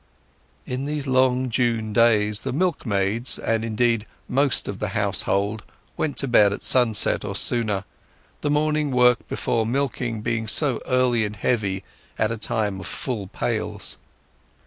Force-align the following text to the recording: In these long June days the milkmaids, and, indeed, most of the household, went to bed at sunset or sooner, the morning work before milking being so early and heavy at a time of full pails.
In 0.65 0.85
these 0.85 1.05
long 1.05 1.47
June 1.51 1.93
days 1.93 2.41
the 2.41 2.51
milkmaids, 2.51 3.37
and, 3.37 3.63
indeed, 3.63 4.07
most 4.27 4.67
of 4.67 4.79
the 4.79 4.87
household, 4.97 5.63
went 5.95 6.17
to 6.17 6.27
bed 6.27 6.51
at 6.51 6.63
sunset 6.63 7.23
or 7.23 7.35
sooner, 7.35 7.83
the 8.41 8.49
morning 8.49 8.89
work 8.89 9.27
before 9.27 9.63
milking 9.63 10.21
being 10.21 10.47
so 10.47 10.81
early 10.87 11.23
and 11.23 11.35
heavy 11.35 11.83
at 12.17 12.31
a 12.31 12.37
time 12.37 12.79
of 12.79 12.87
full 12.87 13.27
pails. 13.27 13.99